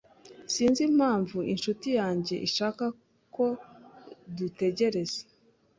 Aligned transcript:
Sinzi 0.53 0.81
impamvu 0.89 1.37
inshuti 1.53 1.87
yanjye 1.99 2.35
ishaka 2.47 2.85
ko 3.35 3.45
dutegereza. 4.37 5.19